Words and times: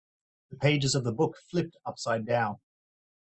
The 0.49 0.57
pages 0.57 0.95
of 0.95 1.03
the 1.03 1.11
book 1.11 1.37
flipped 1.51 1.77
upside 1.85 2.25
down. 2.25 2.59